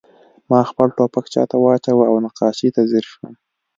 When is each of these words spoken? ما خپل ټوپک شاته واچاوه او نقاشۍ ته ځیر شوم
ما 0.49 0.59
خپل 0.69 0.87
ټوپک 0.97 1.25
شاته 1.33 1.55
واچاوه 1.63 2.05
او 2.11 2.15
نقاشۍ 2.25 2.69
ته 2.75 2.81
ځیر 2.91 3.05
شوم 3.11 3.33